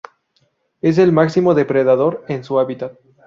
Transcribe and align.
Es 0.81 0.97
el 0.97 1.11
máximo 1.11 1.53
depredador 1.53 2.25
en 2.27 2.43
su 2.43 2.59
hábitat. 2.59 2.93